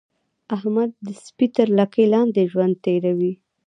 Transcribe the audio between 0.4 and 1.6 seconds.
احمد د سپي